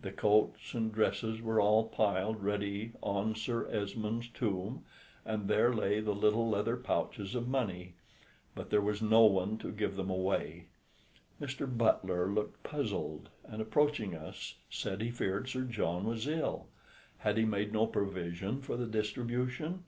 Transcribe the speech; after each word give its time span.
The 0.00 0.12
coats 0.12 0.72
and 0.72 0.90
dresses 0.90 1.42
were 1.42 1.60
all 1.60 1.88
piled 1.88 2.42
ready 2.42 2.92
on 3.02 3.34
Sir 3.34 3.66
Esmoun's 3.66 4.26
tomb, 4.28 4.86
and 5.26 5.46
there 5.46 5.74
lay 5.74 6.00
the 6.00 6.14
little 6.14 6.48
leather 6.48 6.74
pouches 6.78 7.34
of 7.34 7.46
money, 7.48 7.92
but 8.54 8.70
there 8.70 8.80
was 8.80 9.02
no 9.02 9.24
one 9.26 9.58
to 9.58 9.70
give 9.70 9.94
them 9.96 10.08
away. 10.08 10.68
Mr. 11.38 11.66
Butler 11.68 12.30
looked 12.32 12.62
puzzled, 12.62 13.28
and 13.44 13.60
approaching 13.60 14.14
us, 14.16 14.54
said 14.70 15.02
he 15.02 15.10
feared 15.10 15.50
Sir 15.50 15.64
John 15.64 16.06
was 16.06 16.26
ill 16.26 16.68
had 17.18 17.36
he 17.36 17.44
made 17.44 17.70
no 17.74 17.86
provision 17.86 18.62
for 18.62 18.78
the 18.78 18.86
distribution? 18.86 19.84